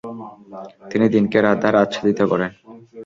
তিনি 0.91 1.05
দিনকে 1.15 1.37
রাত 1.39 1.57
দ্বারা 1.61 1.79
আচ্ছাদিত 1.83 2.19
করেন। 2.31 2.51